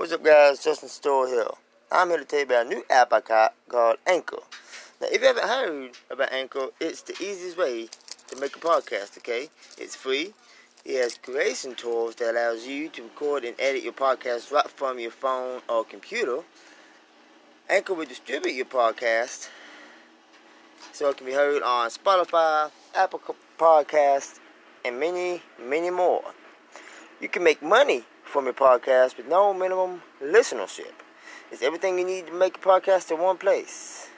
What's 0.00 0.12
up, 0.12 0.24
guys? 0.24 0.64
Justin 0.64 0.88
Store 0.88 1.28
here. 1.28 1.44
I'm 1.92 2.08
here 2.08 2.16
to 2.16 2.24
tell 2.24 2.38
you 2.38 2.46
about 2.46 2.64
a 2.64 2.68
new 2.70 2.82
app 2.88 3.12
I 3.12 3.20
got 3.20 3.52
called 3.68 3.98
Anchor. 4.06 4.38
Now, 4.98 5.08
if 5.12 5.20
you 5.20 5.26
haven't 5.26 5.46
heard 5.46 5.90
about 6.10 6.32
Anchor, 6.32 6.68
it's 6.80 7.02
the 7.02 7.12
easiest 7.22 7.58
way 7.58 7.86
to 8.28 8.40
make 8.40 8.56
a 8.56 8.60
podcast, 8.60 9.18
okay? 9.18 9.50
It's 9.76 9.94
free. 9.94 10.32
It 10.86 11.02
has 11.02 11.18
creation 11.18 11.74
tools 11.74 12.14
that 12.14 12.30
allows 12.30 12.66
you 12.66 12.88
to 12.88 13.02
record 13.02 13.44
and 13.44 13.54
edit 13.58 13.82
your 13.82 13.92
podcast 13.92 14.50
right 14.50 14.70
from 14.70 14.98
your 14.98 15.10
phone 15.10 15.60
or 15.68 15.84
computer. 15.84 16.38
Anchor 17.68 17.92
will 17.92 18.06
distribute 18.06 18.54
your 18.54 18.64
podcast 18.64 19.50
so 20.92 21.10
it 21.10 21.18
can 21.18 21.26
be 21.26 21.34
heard 21.34 21.62
on 21.62 21.90
Spotify, 21.90 22.70
Apple 22.94 23.20
Podcasts, 23.58 24.40
and 24.82 24.98
many, 24.98 25.42
many 25.62 25.90
more. 25.90 26.24
You 27.20 27.28
can 27.28 27.44
make 27.44 27.60
money 27.60 28.04
from 28.30 28.44
your 28.44 28.54
podcast 28.54 29.16
with 29.16 29.26
no 29.26 29.52
minimum 29.52 30.02
listenership. 30.22 30.92
It's 31.50 31.62
everything 31.62 31.98
you 31.98 32.06
need 32.06 32.28
to 32.28 32.32
make 32.32 32.58
a 32.58 32.60
podcast 32.60 33.10
in 33.10 33.18
one 33.18 33.36
place. 33.38 34.08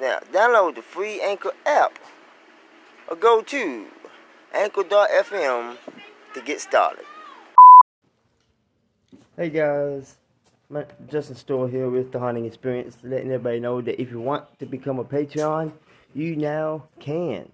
Now, 0.00 0.18
download 0.32 0.74
the 0.74 0.82
free 0.82 1.20
Anchor 1.20 1.52
app 1.64 2.00
or 3.08 3.14
go 3.14 3.42
to 3.42 3.86
anchor.fm 4.52 5.76
to 6.34 6.40
get 6.40 6.60
started. 6.60 7.04
Hey 9.36 9.50
guys, 9.50 10.16
Justin 11.08 11.36
Store 11.36 11.68
here 11.68 11.88
with 11.88 12.10
the 12.10 12.18
Haunting 12.18 12.44
Experience, 12.44 12.98
letting 13.04 13.30
everybody 13.30 13.60
know 13.60 13.80
that 13.82 14.00
if 14.00 14.10
you 14.10 14.20
want 14.20 14.58
to 14.58 14.66
become 14.66 14.98
a 14.98 15.04
Patreon, 15.04 15.72
you 16.12 16.34
now 16.34 16.84
can. 16.98 17.48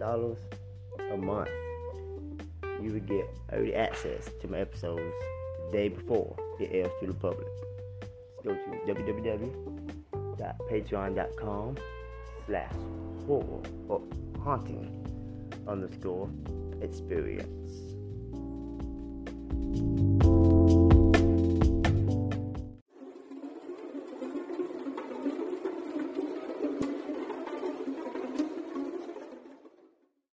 dollars 0.00 0.38
a 1.12 1.16
month, 1.16 1.48
you 2.84 2.92
would 2.92 3.08
get 3.08 3.24
early 3.52 3.74
access 3.74 4.28
to 4.40 4.48
my 4.48 4.58
episodes 4.58 5.12
the 5.66 5.72
day 5.72 5.88
before 5.88 6.36
it 6.60 6.68
airs 6.70 6.92
to 7.00 7.06
the 7.06 7.14
public. 7.14 7.48
Just 8.44 8.46
go 8.46 8.52
to 8.52 8.60
www.patreon.com 8.92 11.76
slash 12.46 12.74
horror 13.26 13.62
or 13.88 14.02
haunting 14.42 15.00
underscore 15.66 16.28
experience. 16.82 17.93